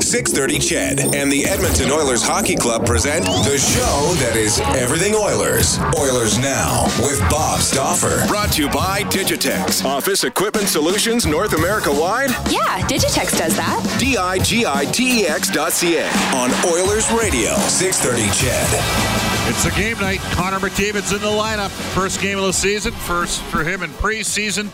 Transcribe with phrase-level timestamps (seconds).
[0.00, 5.78] 630 CHED and the Edmonton Oilers Hockey Club present the show that is everything Oilers.
[5.96, 8.26] Oilers Now with Bob Stauffer.
[8.26, 9.84] Brought to you by Digitex.
[9.84, 12.30] Office Equipment Solutions North America wide.
[12.50, 13.96] Yeah, Digitex does that.
[14.00, 16.06] D-I-G-I-T-E-X dot C-A.
[16.34, 19.48] On Oilers Radio, 630 CHED.
[19.48, 20.18] It's a game night.
[20.32, 21.70] Connor McDavid's in the lineup.
[21.94, 22.92] First game of the season.
[22.92, 24.70] First for him in preseason.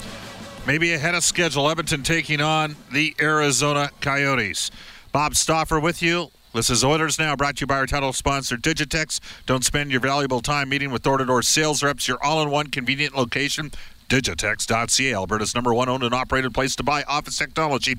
[0.67, 1.69] Maybe ahead of schedule.
[1.69, 4.71] Edmonton taking on the Arizona Coyotes.
[5.13, 6.31] Bob Stauffer with you.
[6.55, 9.19] This is Oilers Now, brought to you by our title sponsor, Digitex.
[9.45, 12.07] Don't spend your valuable time meeting with door-to-door sales reps.
[12.07, 13.73] Your all-in-one convenient location,
[14.09, 17.97] Digitex.ca, Alberta's number one owned and operated place to buy office technology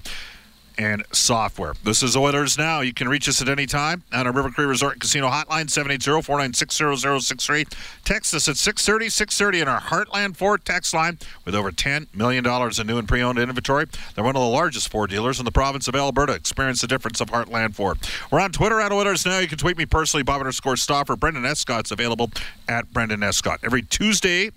[0.82, 1.76] and software.
[1.84, 2.82] This is Oilers Now.
[2.82, 7.72] You can reach us at any time on our River Cree Resort Casino hotline, 780-496-0063.
[8.04, 12.88] Text us at 630-630 in our Heartland Ford text line with over $10 million in
[12.88, 13.86] new and pre-owned inventory.
[14.16, 16.34] They're one of the largest Ford dealers in the province of Alberta.
[16.34, 18.00] Experience the difference of Heartland Ford.
[18.32, 19.38] We're on Twitter at Oilers Now.
[19.38, 21.16] You can tweet me personally, Bob underscore Stauffer.
[21.16, 22.32] Brendan Escott's available
[22.68, 23.60] at Brendan Escott.
[23.64, 24.50] Every Tuesday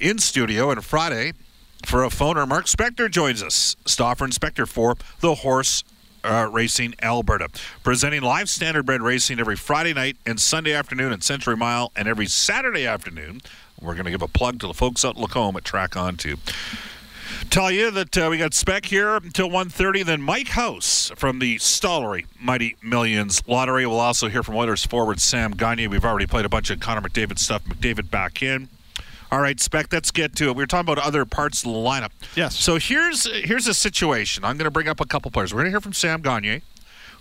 [0.00, 1.34] in studio and Friday
[1.88, 3.74] for a phoner, Mark Spector joins us.
[3.86, 5.84] Stoffer and for the Horse
[6.22, 7.48] uh, Racing Alberta.
[7.82, 12.26] Presenting live standardbred racing every Friday night and Sunday afternoon at Century Mile and every
[12.26, 13.40] Saturday afternoon.
[13.80, 16.16] We're going to give a plug to the folks out in Lacombe at Track On
[16.16, 16.36] 2.
[17.48, 20.04] Tell you that uh, we got Spec here until 1.30.
[20.04, 23.86] Then Mike House from the Stollery Mighty Millions Lottery.
[23.86, 25.86] We'll also hear from Oilers forward Sam Gagne.
[25.86, 27.64] We've already played a bunch of Connor McDavid stuff.
[27.64, 28.68] McDavid back in.
[29.30, 29.92] All right, Spec.
[29.92, 30.56] Let's get to it.
[30.56, 32.10] We were talking about other parts of the lineup.
[32.34, 32.56] Yes.
[32.56, 34.44] So here's here's a situation.
[34.44, 35.52] I'm going to bring up a couple players.
[35.52, 36.62] We're going to hear from Sam Gagne,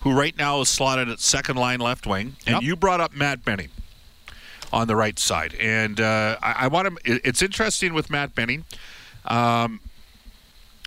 [0.01, 2.63] who right now is slotted at second line left wing, and Yep.
[2.63, 3.69] you brought up Matt Benning
[4.71, 7.19] on the right side, and uh, I, I want to.
[7.27, 8.63] It's interesting with Matt Benning.
[9.25, 9.81] Um,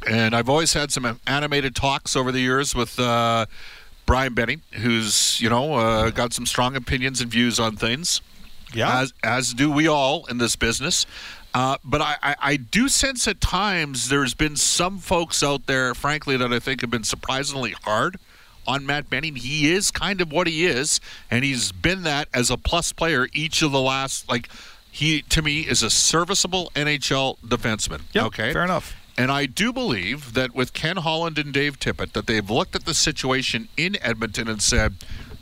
[0.08, 3.44] and I've always had some animated talks over the years with uh,
[4.06, 8.22] Brian Benning, who's you know uh, got some strong opinions and views on things
[8.72, 9.00] Yeah.
[9.00, 11.06] as as do we all in this business.
[11.52, 15.94] Uh, but I, I, I do sense at times there's been some folks out there,
[15.94, 18.18] frankly, that I think have been surprisingly hard
[18.68, 19.34] on Matt Benning.
[19.34, 23.26] He is kind of what he is, and he's been that as a plus player
[23.32, 24.48] each of the last like.
[24.92, 28.02] He to me is a serviceable NHL defenseman.
[28.12, 28.96] Yep, okay, fair enough.
[29.16, 32.86] And I do believe that with Ken Holland and Dave Tippett, that they've looked at
[32.86, 34.94] the situation in Edmonton and said,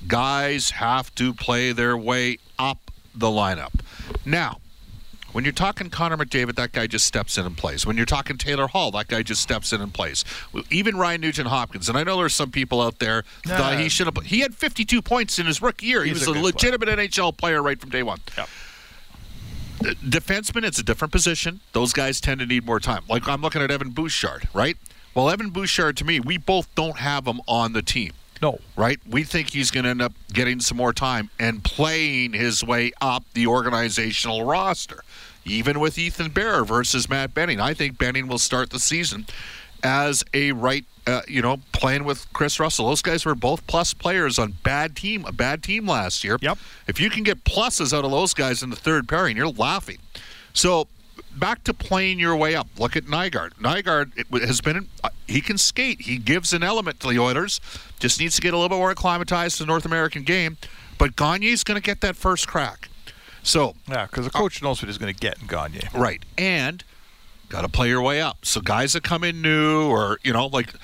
[0.06, 2.87] guys have to play their way up
[3.18, 3.80] the lineup.
[4.24, 4.60] Now,
[5.32, 7.84] when you're talking Connor McDavid, that guy just steps in and plays.
[7.84, 10.24] When you're talking Taylor Hall, that guy just steps in and plays.
[10.70, 14.06] Even Ryan Nugent Hopkins, and I know there's some people out there that he should
[14.06, 14.16] have.
[14.24, 16.02] He had 52 points in his rookie year.
[16.04, 18.48] He was a a, legitimate NHL player right from day one Yep.
[19.80, 21.60] defenseman, it's a different position.
[21.72, 23.04] Those guys tend to need more time.
[23.08, 24.76] Like I'm looking at Evan Bouchard, right?
[25.14, 28.58] Well, Evan Bouchard, to me, we both don't have him on the team, No.
[28.76, 29.00] right?
[29.08, 32.92] We think he's going to end up getting some more time and playing his way
[33.00, 35.02] up the organizational roster.
[35.44, 39.26] Even with Ethan Bear versus Matt Benning, I think Benning will start the season
[39.82, 42.88] as a right, uh, you know, playing with Chris Russell.
[42.88, 46.36] Those guys were both plus players on bad team, a bad team last year.
[46.40, 46.58] Yep.
[46.86, 49.98] If you can get pluses out of those guys in the third pairing, you're laughing.
[50.52, 50.88] So
[51.36, 52.68] back to playing your way up.
[52.78, 53.54] Look at Nygaard.
[53.54, 56.02] Nygaard it has been uh, he can skate.
[56.02, 57.60] He gives an element to the Oilers.
[57.98, 60.56] Just needs to get a little bit more acclimatized to the North American game.
[60.98, 62.88] But Gagne's going to get that first crack.
[63.42, 65.80] So Yeah, because the coach knows what he's going to get in Gagne.
[65.94, 66.22] Right.
[66.36, 66.82] And
[67.48, 68.44] got to play your way up.
[68.44, 70.74] So guys that come in new or, you know, like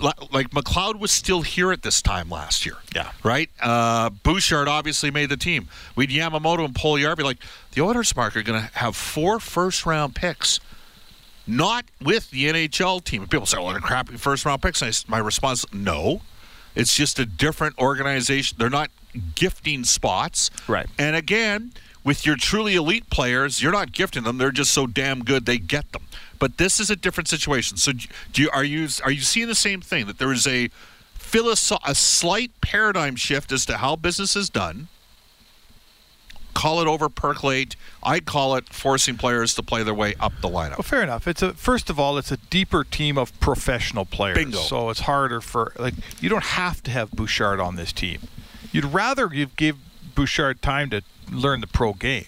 [0.00, 2.76] like McLeod was still here at this time last year.
[2.94, 3.12] Yeah.
[3.22, 3.50] Right?
[3.60, 5.68] Uh, Bouchard obviously made the team.
[5.96, 7.22] We'd Yamamoto and Puljujärvi.
[7.22, 7.38] Like,
[7.72, 10.60] the Oilers, Mark, are going to have four first round picks,
[11.46, 13.26] not with the NHL team.
[13.26, 14.82] People say, well, they're crappy first round picks.
[14.82, 16.22] And I my response, no.
[16.74, 18.56] It's just a different organization.
[18.58, 18.90] They're not
[19.34, 20.50] gifting spots.
[20.68, 20.86] Right.
[20.98, 21.72] And again,
[22.04, 24.38] with your truly elite players, you're not gifting them.
[24.38, 26.02] They're just so damn good they get them.
[26.40, 27.76] But this is a different situation.
[27.76, 27.92] So,
[28.32, 30.70] do you, are you are you seeing the same thing that there is a
[31.16, 34.88] philosoph- a slight paradigm shift as to how business is done?
[36.52, 37.76] Call it over percolate.
[38.02, 40.78] I call it forcing players to play their way up the lineup.
[40.78, 41.28] Well, fair enough.
[41.28, 44.36] It's a first of all, it's a deeper team of professional players.
[44.36, 44.58] Bingo.
[44.58, 48.20] So it's harder for like you don't have to have Bouchard on this team.
[48.72, 49.76] You'd rather you give
[50.14, 52.24] Bouchard time to learn the pro game.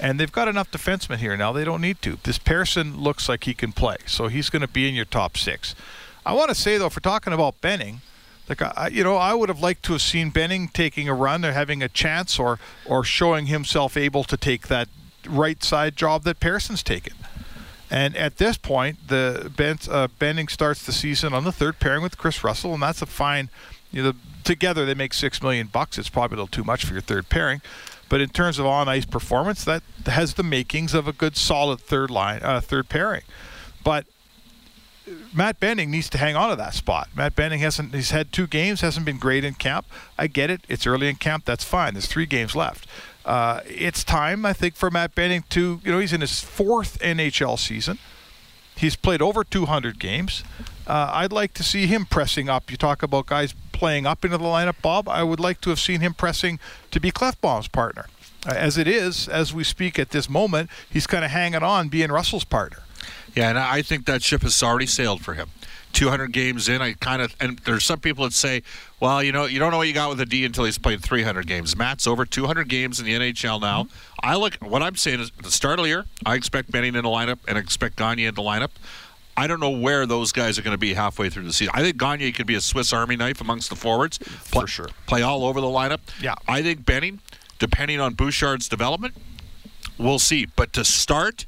[0.00, 1.52] And they've got enough defensemen here now.
[1.52, 2.18] They don't need to.
[2.22, 5.36] This Persson looks like he can play, so he's going to be in your top
[5.36, 5.74] six.
[6.24, 8.00] I want to say though, for talking about Benning,
[8.50, 11.44] Like I, you know, I would have liked to have seen Benning taking a run
[11.44, 14.88] or having a chance, or or showing himself able to take that
[15.28, 17.14] right side job that Persson's taken.
[17.90, 22.02] And at this point, the ben, uh, Benning starts the season on the third pairing
[22.02, 23.50] with Chris Russell, and that's a fine.
[23.92, 24.12] You know,
[24.44, 25.98] together they make six million bucks.
[25.98, 27.60] It's probably a little too much for your third pairing,
[28.10, 31.80] but in terms of on ice performance, that has the makings of a good, solid
[31.80, 33.22] third line, uh, third pairing.
[33.82, 34.04] But
[35.32, 37.08] Matt Benning needs to hang on to that spot.
[37.14, 37.94] Matt Benning hasn't.
[37.94, 39.86] He's had two games, hasn't been great in camp.
[40.18, 40.62] I get it.
[40.68, 41.44] It's early in camp.
[41.44, 41.94] That's fine.
[41.94, 42.86] There's three games left.
[43.24, 45.80] Uh, it's time, I think, for Matt Benning to.
[45.84, 47.98] You know, he's in his fourth NHL season.
[48.76, 50.42] He's played over 200 games.
[50.86, 52.70] Uh, I'd like to see him pressing up.
[52.70, 55.08] You talk about guys playing up into the lineup, Bob.
[55.08, 56.58] I would like to have seen him pressing
[56.90, 58.04] to be Klefbom's partner.
[58.46, 61.88] Uh, as it is, as we speak at this moment, he's kind of hanging on
[61.88, 62.80] being Russell's partner.
[63.34, 65.48] Yeah, and I think that ship has already sailed for him.
[65.94, 68.62] 200 games in, I kind of, and there's some people that say,
[69.00, 71.02] well, you know, you don't know what you got with a D until he's played
[71.02, 71.74] 300 games.
[71.74, 73.84] Matt's over 200 games in the NHL now.
[73.84, 73.96] Mm-hmm.
[74.22, 76.96] I look, what I'm saying is, at the start of the year, I expect Benning
[76.96, 78.72] in the lineup and expect Gagne in the lineup.
[79.36, 81.72] I don't know where those guys are going to be halfway through the season.
[81.74, 84.18] I think Gagne could be a Swiss Army knife amongst the forwards.
[84.18, 84.88] Play, For sure.
[85.06, 86.00] Play all over the lineup.
[86.20, 86.34] Yeah.
[86.46, 87.20] I think Benning,
[87.58, 89.14] depending on Bouchard's development,
[89.98, 90.46] we'll see.
[90.46, 91.46] But to start,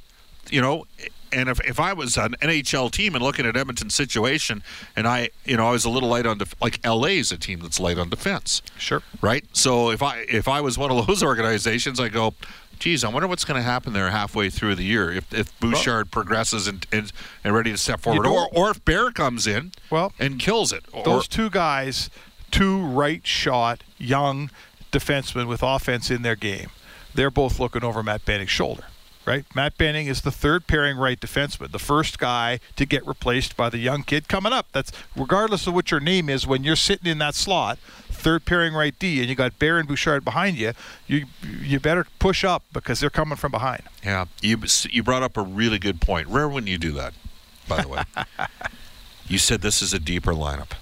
[0.50, 0.87] you know,
[1.32, 4.62] and if, if I was an NHL team and looking at Edmonton's situation,
[4.94, 7.38] and I, you know, I was a little light on def- like LA is a
[7.38, 8.62] team that's light on defense.
[8.76, 9.02] Sure.
[9.20, 9.44] Right.
[9.52, 12.34] So if I if I was one of those organizations, I go,
[12.79, 16.06] geez, I wonder what's going to happen there halfway through the year if, if Bouchard
[16.06, 17.12] well, progresses and, and,
[17.44, 20.84] and ready to step forward, or or if Bear comes in well and kills it.
[20.93, 22.11] Or, Those two guys,
[22.50, 24.50] two right shot young
[24.90, 26.69] defensemen with offense in their game,
[27.14, 28.84] they're both looking over Matt Benning's shoulder
[29.25, 29.45] right?
[29.55, 33.69] Matt Benning is the third pairing right defenseman, the first guy to get replaced by
[33.69, 34.67] the young kid coming up.
[34.73, 37.79] That's regardless of what your name is, when you're sitting in that slot,
[38.11, 40.73] third pairing right D, and you got Bear and Bouchard behind you,
[41.07, 43.83] you you better push up because they're coming from behind.
[44.05, 44.59] Yeah, you
[44.91, 46.29] you brought up a really good point.
[46.29, 47.15] Rare when you do that,
[47.69, 48.03] by the way.
[49.27, 50.73] you said this is a deeper lineup,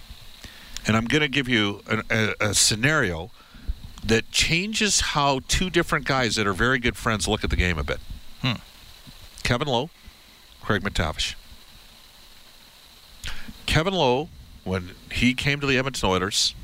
[0.86, 3.30] and I'm going to give you a, a scenario
[4.04, 7.78] that changes how two different guys that are very good friends look at the game
[7.78, 8.00] a bit.
[8.42, 8.60] Hmm.
[9.42, 9.90] Kevin Lowe,
[10.62, 11.34] Craig MacTavish.
[13.66, 14.28] Kevin Lowe,
[14.64, 16.54] when he came to the Edmonton Oilers,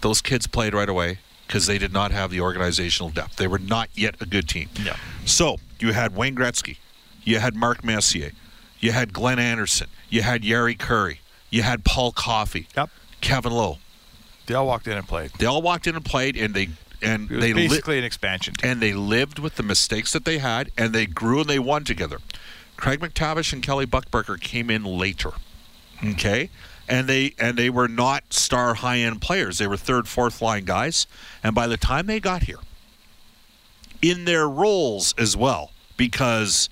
[0.00, 3.36] those kids played right away because they did not have the organizational depth.
[3.36, 4.68] They were not yet a good team.
[4.82, 4.96] Yeah.
[5.24, 6.78] So you had Wayne Gretzky,
[7.22, 8.32] you had Mark Messier,
[8.80, 11.18] you had Glenn Anderson, you had Jari Kurri,
[11.50, 12.90] you had Paul Coffey, yep.
[13.20, 13.78] Kevin Lowe.
[14.46, 15.30] They all walked in and played.
[15.38, 16.68] They all walked in and played, and they
[17.04, 18.70] and they basically li- an expansion team.
[18.70, 21.84] And they lived with the mistakes that they had, and they grew and they won
[21.84, 22.18] together.
[22.76, 25.30] Craig MacTavish and Kelly Buchberger came in later.
[26.04, 26.50] Okay,
[26.88, 29.58] and they and they were not star high end players.
[29.58, 31.06] They were third, fourth line guys.
[31.42, 32.58] And by the time they got here,
[34.02, 36.68] in their roles as well, because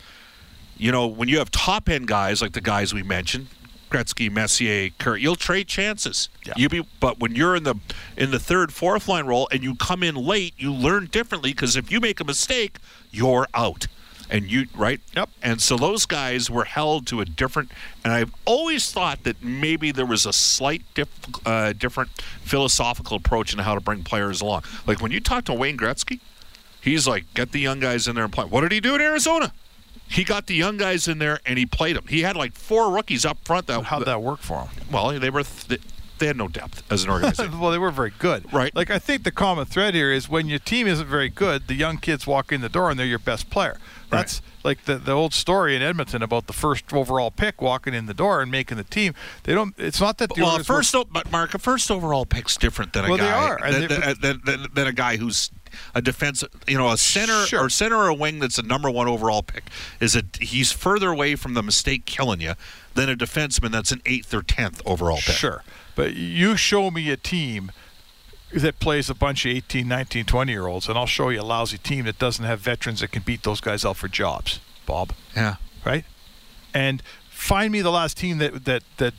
[0.76, 3.46] you know when you have top end guys like the guys we mentioned,
[3.92, 5.20] Gretzky, Messier, Kurri.
[5.20, 6.28] You'll trade chances.
[6.46, 6.54] Yeah.
[6.56, 7.76] You be, but when you're in the
[8.16, 11.76] in the third, fourth line role and you come in late, you learn differently because
[11.76, 12.78] if you make a mistake,
[13.10, 13.86] you're out.
[14.30, 14.98] And you right?
[15.14, 15.28] Yep.
[15.42, 17.70] And so those guys were held to a different.
[18.02, 21.08] And I've always thought that maybe there was a slight diff,
[21.44, 22.10] uh, different
[22.42, 24.62] philosophical approach in how to bring players along.
[24.86, 26.20] Like when you talk to Wayne Gretzky,
[26.80, 28.46] he's like, get the young guys in there and play.
[28.46, 29.52] What did he do in Arizona?
[30.08, 32.06] He got the young guys in there and he played them.
[32.06, 33.66] He had like four rookies up front.
[33.66, 34.68] That how'd that work for him?
[34.90, 35.80] Well, they were th-
[36.22, 37.58] they had no depth as an organization.
[37.60, 38.72] well, they were very good, right?
[38.76, 41.74] Like I think the common thread here is when your team isn't very good, the
[41.74, 43.76] young kids walk in the door and they're your best player.
[44.08, 44.64] That's right.
[44.64, 48.14] like the the old story in Edmonton about the first overall pick walking in the
[48.14, 49.14] door and making the team.
[49.42, 49.74] They don't.
[49.78, 50.32] It's not that.
[50.32, 53.24] The well, first, work, but Mark, a first overall pick's different than a well, guy.
[53.24, 53.72] They are.
[53.72, 55.50] Than, than, than, than, than a guy who's
[55.94, 57.64] a defense, you know, a center sure.
[57.64, 59.64] or center or a wing that's a number one overall pick
[60.00, 62.54] is a he's further away from the mistake killing you
[62.94, 65.34] than a defenseman that's an eighth or tenth overall pick.
[65.34, 65.62] Sure,
[65.94, 67.72] but you show me a team
[68.52, 71.42] that plays a bunch of 18, 19, 20 year olds, and I'll show you a
[71.42, 74.60] lousy team that doesn't have veterans that can beat those guys out for jobs.
[74.86, 75.12] Bob.
[75.34, 75.56] Yeah.
[75.84, 76.04] Right.
[76.74, 77.02] And
[77.42, 79.14] find me the last team that that that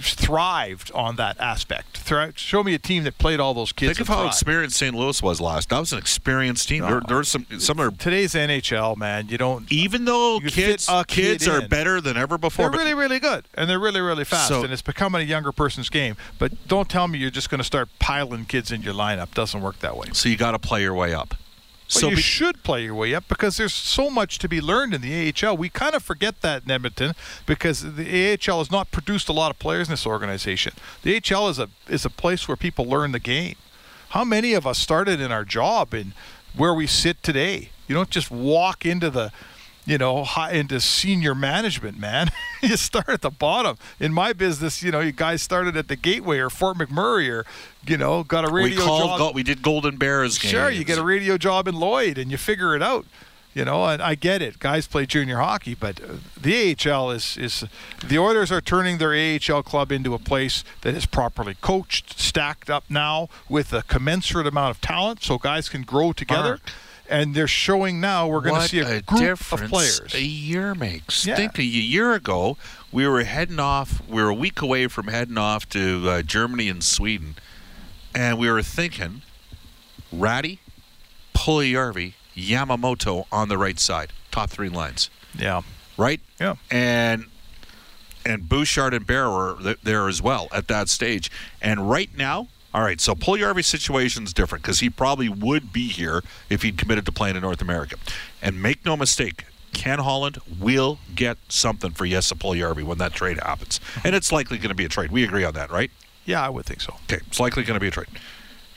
[0.00, 1.98] thrived on that aspect.
[1.98, 3.96] Thri- show me a team that played all those kids.
[3.96, 4.34] Think of how thrived.
[4.34, 4.94] experienced St.
[4.94, 5.70] Louis was last.
[5.70, 6.82] That was an experienced team.
[6.82, 6.90] No.
[6.90, 9.28] There, there's some some are today's NHL man.
[9.28, 12.70] You don't even though kids kids kid are better than ever before.
[12.70, 15.52] They're really really good and they're really really fast so, and it's becoming a younger
[15.52, 16.16] person's game.
[16.38, 19.34] But don't tell me you're just going to start piling kids in your lineup.
[19.34, 20.08] Doesn't work that way.
[20.12, 21.34] So you got to play your way up.
[21.88, 24.60] But So you be- should play your way up because there's so much to be
[24.60, 25.56] learned in the AHL.
[25.56, 27.14] We kind of forget that in Edmonton
[27.46, 30.74] because the AHL has not produced a lot of players in this organization.
[31.02, 33.56] The AHL is a is a place where people learn the game.
[34.10, 36.12] How many of us started in our job and
[36.54, 37.70] where we sit today?
[37.86, 39.32] You don't just walk into the
[39.88, 42.28] you know, high into senior management, man.
[42.62, 43.78] you start at the bottom.
[43.98, 47.46] In my business, you know, you guys started at the Gateway or Fort McMurray or,
[47.86, 49.02] you know, got a radio we called.
[49.08, 49.18] job.
[49.18, 50.52] Go- we did Golden Bears games.
[50.52, 53.06] Sure, you get a radio job in Lloyd and you figure it out.
[53.54, 54.58] You know, and I get it.
[54.58, 57.64] Guys play junior hockey, but uh, the AHL is is
[58.06, 62.68] the Oilers are turning their AHL club into a place that is properly coached, stacked
[62.68, 66.60] up now with a commensurate amount of talent, so guys can grow together.
[66.62, 66.72] Mark.
[67.10, 70.14] And they're showing now we're going to see a, a group of players.
[70.14, 71.24] a year makes.
[71.26, 71.36] Yeah.
[71.36, 72.58] Think a year ago,
[72.92, 74.02] we were heading off.
[74.08, 77.36] We were a week away from heading off to uh, Germany and Sweden,
[78.14, 79.22] and we were thinking,
[80.12, 80.60] Rattie,
[81.34, 85.62] Puljujärvi, Yamamoto on the right side, top three lines, Yeah,
[85.96, 86.20] right?
[86.40, 86.56] yeah.
[86.70, 87.24] and
[88.26, 91.30] and Bouchard and Bear were there as well at that stage.
[91.62, 95.88] And right now, all right, so Puljujärvi's situation is different because he probably would be
[95.88, 97.96] here if he'd committed to playing in North America.
[98.40, 103.40] And make no mistake, Ken Holland will get something for Jesse Puljujärvi when that trade
[103.42, 103.80] happens.
[104.04, 105.10] And it's likely going to be a trade.
[105.10, 105.90] We agree on that, right?
[106.24, 106.94] Yeah, I would think so.
[107.10, 108.06] Okay, it's likely going to be a trade.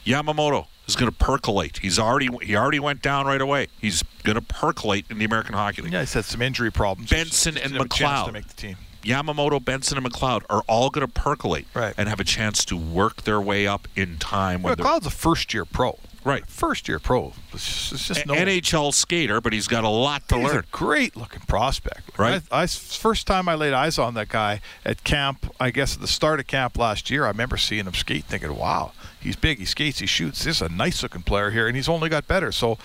[0.04, 1.78] Yamamoto is going to percolate.
[1.78, 3.68] He's already he already went down right away.
[3.80, 5.94] He's going to percolate in the American Hockey League.
[5.94, 7.12] Yeah, he's had some injury problems.
[7.12, 8.26] Benson and didn't have a chance McLeod.
[8.26, 8.78] to make the team.
[9.04, 11.94] Yamamoto, Benson, and McLeod are all going to percolate Right.
[11.98, 14.62] and have a chance to work their way up in time.
[14.62, 15.98] When McLeod's a first year pro.
[16.24, 16.46] Right.
[16.46, 17.34] First year pro.
[17.52, 20.58] It's just, no NHL skater, but he's got a lot to He's learn.
[20.60, 22.16] a great looking prospect.
[22.20, 22.44] Right.
[22.52, 26.02] I, I- first time I laid eyes on that guy at camp, I guess at
[26.02, 29.58] the start of camp last year, I remember seeing him skate, thinking, "Wow, he's big,
[29.58, 30.44] he skates, he shoots.
[30.44, 32.78] This is a nice looking player here, and he's only got better." So,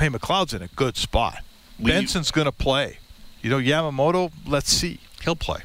[0.00, 1.42] hey, McLeod's in a good spot.
[1.78, 2.98] Benson's going to play.
[3.42, 4.32] You know, Yamamoto.
[4.46, 5.00] Let's see.
[5.24, 5.60] He'll play.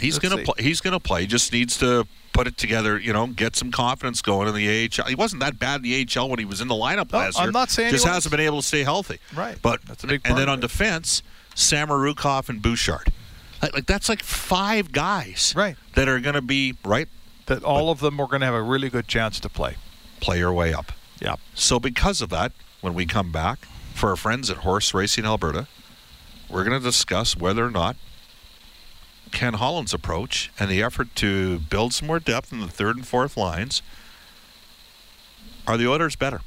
[0.00, 0.52] He's Let's going to see.
[0.52, 0.64] play.
[0.64, 1.20] He's to play.
[1.22, 2.98] He just needs to put it together.
[2.98, 5.06] You know, get some confidence going in the AHL.
[5.06, 7.38] He wasn't that bad in the AHL when he was in the lineup No, last
[7.38, 7.52] I'm year.
[7.52, 9.18] not saying just hasn't been able to stay healthy.
[9.34, 9.56] Right.
[9.62, 11.22] But That's a big and then on defense,
[11.54, 13.12] Samorukov and Bouchard.
[13.62, 15.54] Like, like that's like five guys.
[15.56, 15.76] Right.
[15.94, 17.08] That are going to be right.
[17.46, 19.76] That all of them are going to have a really good chance to play.
[20.20, 20.92] Play your way up.
[21.20, 21.36] Yeah.
[21.54, 25.66] So, because of that, when we come back for our friends at Horse Racing Alberta,
[26.48, 27.96] we're going to discuss whether or not
[29.34, 33.06] Ken Holland's approach and the effort to build some more depth in the third and
[33.06, 33.82] fourth lines
[35.66, 36.40] are the Oilers better.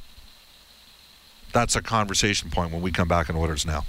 [1.53, 3.83] That's a conversation point when we come back on Oilers now.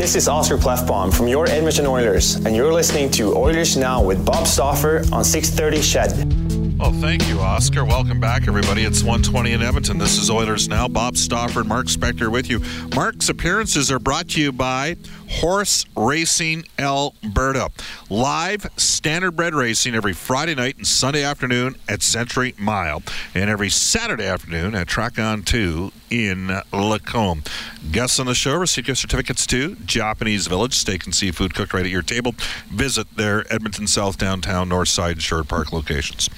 [0.00, 4.24] This is Oscar Klefbom from your Edmonton Oilers, and you're listening to Oilers Now with
[4.24, 6.50] Bob Stauffer on 630 CHED.
[6.80, 7.84] Well, thank you, Oscar.
[7.84, 8.84] Welcome back, everybody.
[8.84, 9.98] It's 120 in Edmonton.
[9.98, 10.88] This is Oilers Now.
[10.88, 12.62] Bob Stauffer, and Mark Spector with you.
[12.94, 14.96] Mark's appearances are brought to you by
[15.30, 17.70] Horse Racing Alberta.
[18.08, 23.02] Live standardbred racing every Friday night and Sunday afternoon at Century Mile,
[23.34, 27.44] and every Saturday afternoon at Track On 2 in Lacombe.
[27.92, 31.84] Guests on the show receive gift certificates to Japanese Village, steak and seafood cooked right
[31.84, 32.34] at your table.
[32.68, 36.28] Visit their Edmonton South, Downtown, North Side, and Sherwood Park locations.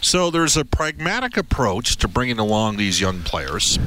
[0.00, 3.78] So there's a pragmatic approach to bringing along these young players.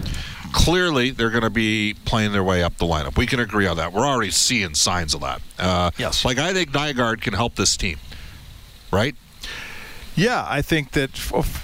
[0.54, 3.18] Clearly, they're going to be playing their way up the lineup.
[3.18, 3.94] We can agree on that.
[3.94, 5.42] We're already seeing signs of that.
[5.58, 6.26] Uh, Yes.
[6.26, 7.98] Like, I think Nygaard can help this team,
[8.92, 9.16] right?
[10.16, 11.12] Yeah, I think that.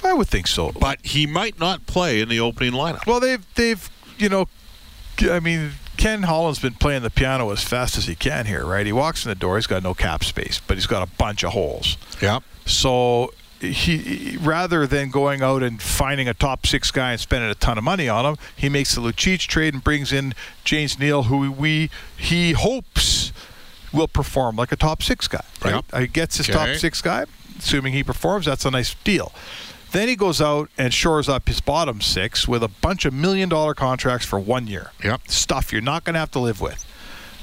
[0.03, 0.71] I would think so.
[0.71, 3.05] But he might not play in the opening lineup.
[3.07, 4.47] Well, they've they've you know,
[5.23, 8.85] I mean, Ken Holland's been playing the piano as fast as he can here, right?
[8.85, 11.43] He walks in the door, he's got no cap space, but he's got a bunch
[11.43, 11.97] of holes.
[12.21, 12.39] Yeah.
[12.65, 13.33] So
[13.71, 17.77] he rather than going out and finding a top six guy and spending a ton
[17.77, 21.51] of money on him, he makes the Lucic trade and brings in James Neal, who
[21.51, 23.31] we he hopes
[23.91, 25.43] will perform like a top six guy.
[25.63, 25.75] Right?
[25.91, 26.01] Yep.
[26.01, 26.57] He gets his Okay.
[26.57, 27.25] top six guy,
[27.59, 28.45] assuming he performs.
[28.45, 29.31] That's a nice deal.
[29.91, 33.47] Then he goes out and shores up his bottom six with a bunch of million
[33.49, 34.91] dollar contracts for one year.
[35.03, 35.21] Yep.
[35.27, 36.83] Stuff you're not going to have to live with.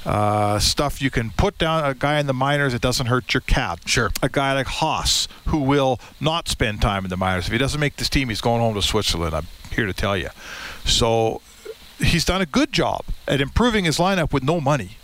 [0.05, 3.41] Uh, stuff you can put down a guy in the minors It doesn't hurt your
[3.41, 3.81] cap.
[3.85, 4.09] Sure.
[4.23, 7.45] A guy like Haas who will not spend time in the minors.
[7.45, 9.35] If he doesn't make this team, he's going home to Switzerland.
[9.35, 10.29] I'm here to tell you.
[10.85, 11.41] So
[11.99, 14.97] he's done a good job at improving his lineup with no money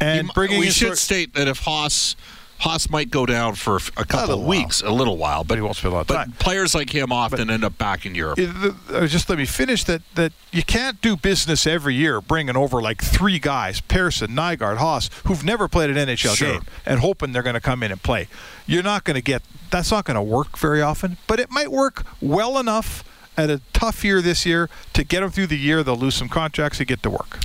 [0.00, 2.16] and bringing we should sort- state that if Haas
[2.62, 4.48] Haas might go down for a couple of while.
[4.48, 6.32] weeks, a little while, but he won't spend a lot of but time.
[6.38, 8.38] players like him often end up back in Europe.
[8.38, 12.80] It- just let me finish that that you can't do business every year bringing over
[12.80, 16.52] like three guys Persson, Nygaard, Haas who've never played an NHL Sure.
[16.52, 18.28] game and hoping they're going to come in and play.
[18.66, 21.72] You're not going to get that's not going to work very often, but it might
[21.72, 23.02] work well enough
[23.36, 24.68] at a tough year this year.
[24.92, 27.40] To get them through the year, they'll lose some contracts to get to work.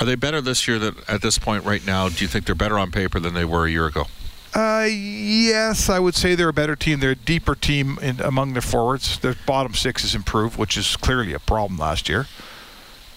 [0.00, 2.08] Are they better this year than at this point right now?
[2.08, 4.06] Do you think they're better on paper than they were a year ago?
[4.54, 7.00] Uh, yes, I would say they're a better team.
[7.00, 9.18] They're a deeper team in, among their forwards.
[9.18, 12.26] Their bottom six has improved, which is clearly a problem last year.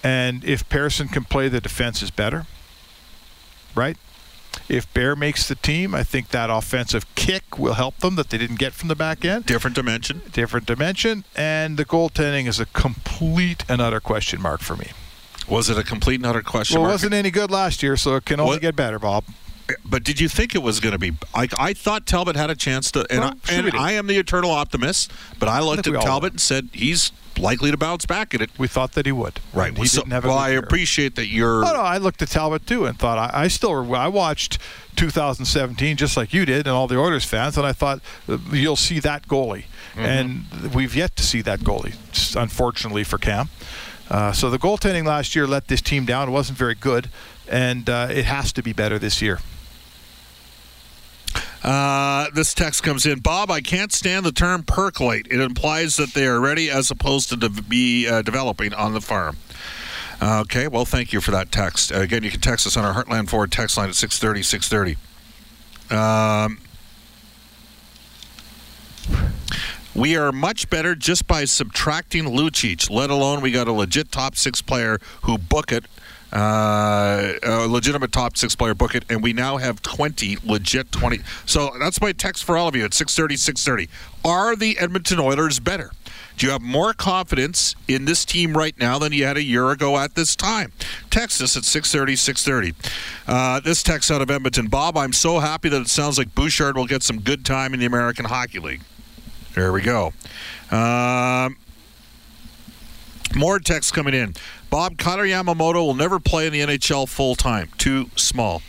[0.03, 2.47] And if Persson can play, the defense is better.
[3.75, 3.97] Right?
[4.67, 8.37] If Bear makes the team, I think that offensive kick will help them that they
[8.39, 9.45] didn't get from the back end.
[9.45, 10.23] Different dimension.
[10.31, 11.23] Different dimension.
[11.35, 14.89] And the goaltending is a complete and utter question mark for me.
[15.47, 18.15] Was it a complete and utter question Well, it wasn't any good last year, so
[18.15, 19.23] it can only What- get better, Bob.
[19.85, 21.13] But did you think it was going to be?
[21.33, 23.75] I, I thought Talbot had a chance to, and, Well, I, sure and.
[23.75, 25.11] I am the eternal optimist.
[25.39, 28.49] But I looked we at Talbot and said he's likely to bounce back at it.
[28.57, 29.39] We thought that he would.
[29.53, 29.77] Right.
[29.77, 30.59] He so- well, I year.
[30.59, 31.63] appreciate that you're.
[31.65, 34.57] Oh, no, I looked at Talbot too and thought I, I still I watched
[34.95, 38.75] 2017 just like you did and all the Oilers fans and I thought uh, you'll
[38.75, 40.05] see that goalie Mm-hmm.
[40.05, 41.95] and we've yet to see that goalie
[42.35, 43.49] unfortunately for Cam.
[44.11, 46.29] Uh, so the goaltending last year let this team down.
[46.29, 47.09] It wasn't very good,
[47.49, 49.39] and uh, it has to be better this year.
[51.63, 53.19] Uh, this text comes in.
[53.19, 55.27] Bob, I can't stand the term percolate.
[55.29, 59.01] It implies that they are ready as opposed to de- be uh, developing on the
[59.01, 59.37] farm.
[60.21, 61.91] Uh, okay, well, thank you for that text.
[61.91, 64.97] Again, you can text us on our Heartland Ford text line at 630 630.
[65.89, 66.59] Um,
[69.95, 74.35] we are much better just by subtracting Lucic, let alone we got a legit top
[74.35, 75.85] six player who book it,
[76.33, 81.19] uh, a legitimate top six player book it, and we now have 20 legit 20.
[81.45, 83.89] So that's my text for all of you at 630 630.
[84.25, 85.91] Are the Edmonton Oilers better?
[86.37, 89.71] Do you have more confidence in this team right now than you had a year
[89.71, 90.71] ago at this time?
[91.09, 92.91] Text us at 630 630.
[93.27, 94.67] Uh, this text out of Edmonton.
[94.67, 97.79] Bob, I'm so happy that it sounds like Bouchard will get some good time in
[97.79, 98.81] the American Hockey League.
[99.55, 100.13] There we go.
[100.69, 101.57] Um,
[103.35, 104.35] more text coming in.
[104.69, 107.69] Bob Connor Yamamoto will never play in the NHL full time.
[107.77, 108.61] Too small.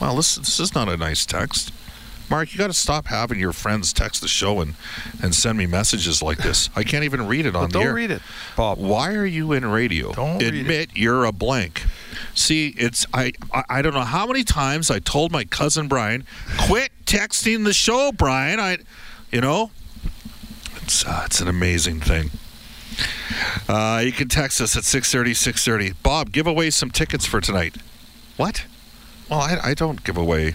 [0.00, 1.72] Well, this this is not a nice text.
[2.30, 4.74] Mark, you got to stop having your friends text the show and,
[5.22, 6.70] and send me messages like this.
[6.74, 8.22] I can't even read it on the don't read it,
[8.56, 8.78] Bob.
[8.78, 10.12] Why are you in radio?
[10.12, 10.60] Don't read it.
[10.62, 11.84] Admit you're a blank.
[12.34, 16.24] See, it's I, I I don't know how many times I told my cousin Brian,
[16.58, 18.58] quit texting the show, Brian.
[18.58, 18.78] I,
[19.30, 19.70] you know,
[20.84, 22.30] it's uh, it's an amazing thing.
[23.68, 25.98] Uh, you can text us at 630, 630.
[26.02, 27.76] Bob, give away some tickets for tonight.
[28.36, 28.66] What?
[29.30, 30.54] Well, I, I don't give away.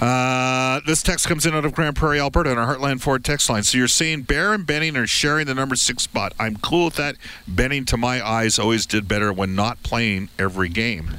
[0.00, 3.50] Uh, this text comes in out of Grand Prairie, Alberta, on our Heartland Ford text
[3.50, 3.62] line.
[3.62, 6.32] So you're saying Bear and Benning are sharing the number six spot.
[6.38, 7.16] I'm cool with that.
[7.48, 11.10] Benning, to my eyes, always did better when not playing every game.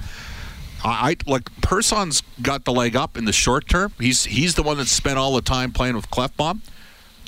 [0.83, 3.91] I, I like Persson's got the leg up in the short term.
[3.99, 6.61] He's he's the one that spent all the time playing with Klefbom.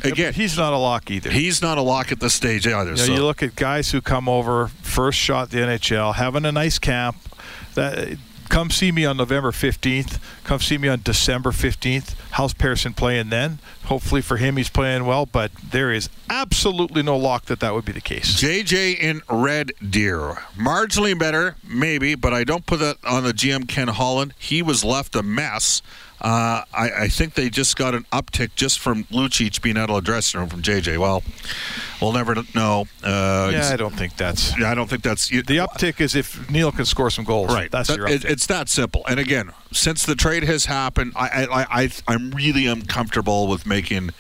[0.04, 1.32] Again, he's not a lock either.
[1.32, 2.92] he's not a lock at this stage either.
[2.92, 3.14] You, know, so.
[3.14, 7.16] you look at guys who come over first shot the NHL, having a nice camp.
[7.76, 8.18] That
[8.50, 10.20] come see me on November 15th.
[10.44, 12.16] Come see me on December 15th.
[12.32, 13.58] How's Persson playing then?
[13.86, 15.26] Hopefully for him, he's playing well.
[15.26, 18.40] But there is absolutely no lock that that would be the case.
[18.40, 20.36] JJ in Red Deer.
[20.56, 24.34] Marginally better, maybe, but I don't put that on the GM Ken Holland.
[24.38, 25.82] He was left a mess.
[26.22, 29.96] Uh, I, I think they just got an uptick just from Lucic being out of
[29.98, 30.98] the dressing room from JJ.
[30.98, 31.22] Well,
[32.02, 32.86] we'll never know.
[33.04, 36.00] Uh, yeah, I don't think that's Yeah, I don't think that's the uptick.
[36.00, 37.54] Is if Neal can score some goals.
[37.54, 37.70] Right.
[37.70, 39.04] That's That- your it- it's that simple.
[39.08, 44.12] And again, since the trade has happened, I, I, I, I'm really uncomfortable with making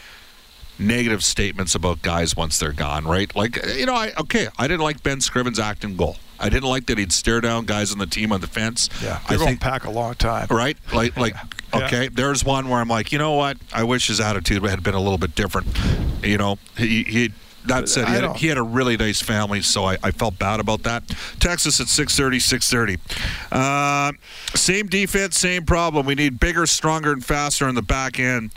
[0.80, 3.06] negative statements about guys once they're gone.
[3.06, 3.34] Right?
[3.36, 6.18] Like you know, I okay, I didn't like Ben Scrivens acting goal.
[6.44, 8.90] I didn't like that he'd stare down guys on the team on the fence.
[9.02, 10.48] yeah, I they're going think pack a long time.
[10.50, 10.78] right?
[10.94, 11.36] Like, like,
[11.74, 11.86] Yeah.
[11.88, 12.08] okay.
[12.10, 13.58] There's one where I'm like, you know what?
[13.74, 15.68] I wish his attitude had been a little bit different.
[16.24, 17.34] You know, he, he
[17.66, 20.38] that said, he had, a, he had a really nice family, so I, I felt
[20.38, 21.08] bad about that.
[21.40, 23.00] Texas at 6:30, 6:30.
[23.52, 24.12] Uh,
[24.56, 26.06] same defense, same problem.
[26.06, 28.52] We need bigger, stronger, and faster on the back end.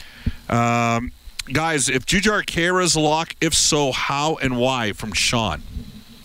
[0.51, 1.13] Um,
[1.53, 4.93] guys, if Jujhar Khaira is a lock, if so, how and why?
[4.93, 5.63] From Sean.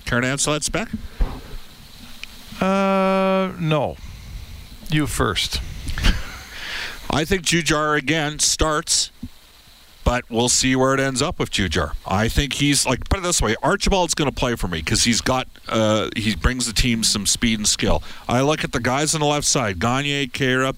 [0.05, 0.89] Karen answer that spec?
[2.61, 3.97] Uh, no.
[4.89, 5.59] You first.
[7.09, 9.11] I think Jujhar again starts,
[10.03, 11.93] but we'll see where it ends up with Jujhar.
[12.05, 15.03] I think he's like put it this way: Archibald's going to play for me because
[15.03, 18.03] he's got uh, he brings the team some speed and skill.
[18.27, 20.75] I look at the guys on the left side: Gagne, Khaira,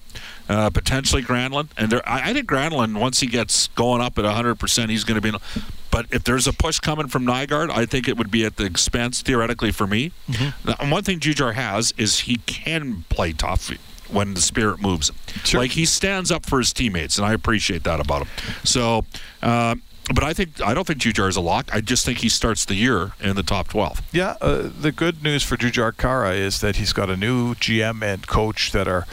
[0.48, 4.58] uh, potentially Granlund, and I, I think Granlund once he gets going up at 100,
[4.58, 5.38] percent he's going to be.
[5.94, 8.64] But if there's a push coming from Nygaard, I think it would be at the
[8.64, 10.10] expense theoretically for me.
[10.64, 13.70] Now, one thing Jujhar has is he can play tough.
[14.08, 15.16] when the spirit moves him.
[15.44, 15.60] Sure.
[15.60, 18.28] Like he stands up for his teammates, and I appreciate that about him.
[18.64, 19.04] So.
[19.40, 19.76] Uh,
[20.12, 21.70] but I think I don't think Jujhar is a lock.
[21.72, 24.02] I just think he starts the year in the top twelve.
[24.12, 28.02] Yeah, uh, the good news for Jujhar Khaira is that he's got a new GM
[28.02, 29.06] and coach that are,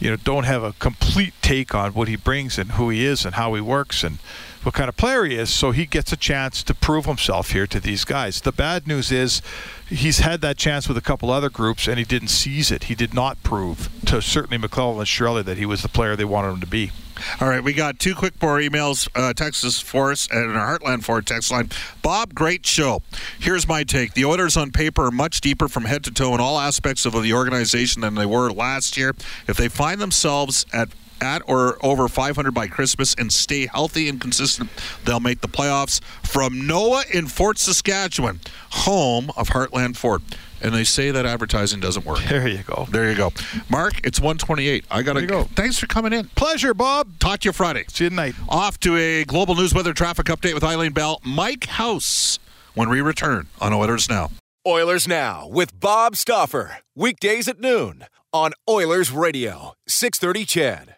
[0.00, 3.24] you know, don't have a complete take on what he brings and who he is
[3.24, 4.18] and how he works and
[4.64, 5.50] what kind of player he is.
[5.50, 8.40] So he gets a chance to prove himself here to these guys.
[8.40, 9.42] The bad news is
[9.88, 12.84] he's had that chance with a couple other groups and he didn't seize it.
[12.84, 16.24] He did not prove to certainly McLellan and Shirley that he was the player they
[16.24, 16.92] wanted him to be.
[17.40, 19.08] All right, we got two quick more emails.
[19.14, 21.70] Uh, Texas Force and our Heartland Ford text line.
[22.02, 23.02] Bob, great show.
[23.38, 26.40] Here's my take: the Oilers on paper are much deeper from head to toe in
[26.40, 29.14] all aspects of the organization than they were last year.
[29.46, 30.88] If they find themselves at
[31.20, 34.70] at or over 500 by Christmas and stay healthy and consistent,
[35.04, 36.02] they'll make the playoffs.
[36.26, 40.22] From Noah in Fort Saskatchewan, home of Heartland Ford.
[40.62, 42.20] And they say that advertising doesn't work.
[42.20, 42.86] There you go.
[42.90, 43.32] There you go.
[43.68, 44.86] Mark, it's 128.
[44.90, 45.44] I got to go.
[45.44, 46.28] Thanks for coming in.
[46.36, 47.18] Pleasure, Bob.
[47.18, 47.84] Talk to you Friday.
[47.88, 48.34] See you tonight.
[48.48, 52.38] Off to a global news weather traffic update with Eileen Bell, Mike House,
[52.74, 54.30] when we return on Oilers Now.
[54.66, 56.78] Oilers Now with Bob Stauffer.
[56.96, 60.93] Weekdays at noon on Oilers Radio, 630 CHED.